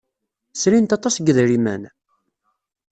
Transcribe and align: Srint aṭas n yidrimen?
Srint 0.61 0.95
aṭas 0.97 1.15
n 1.17 1.23
yidrimen? 1.25 1.83